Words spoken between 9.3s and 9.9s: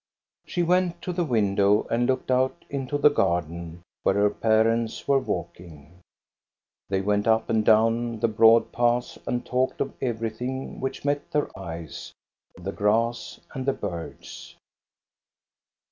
talked